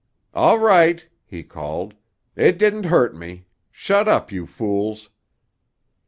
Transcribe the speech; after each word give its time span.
"All 0.33 0.57
right!" 0.57 1.07
he 1.27 1.43
called. 1.43 1.93
"It 2.35 2.57
didn't 2.57 2.87
hurt 2.87 3.15
me. 3.15 3.45
Shut 3.71 4.07
up, 4.07 4.31
you 4.31 4.47
fools." 4.47 5.11